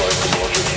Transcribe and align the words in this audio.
psychological 0.00 0.69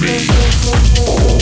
me. 0.00 1.37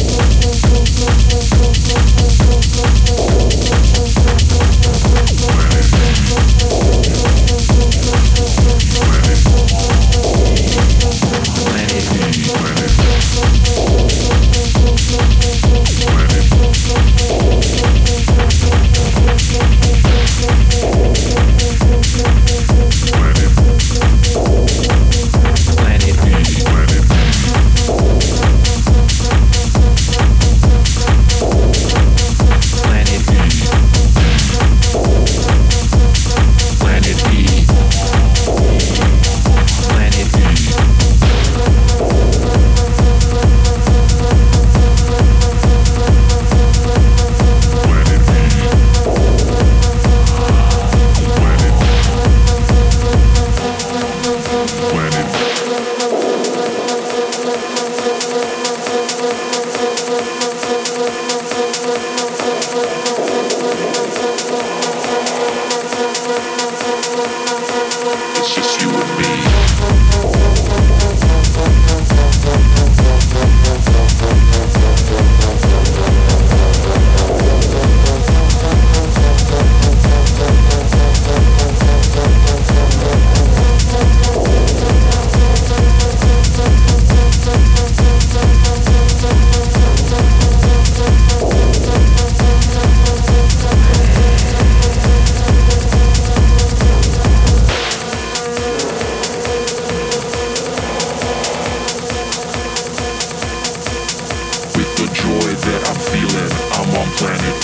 planet 107.15 107.56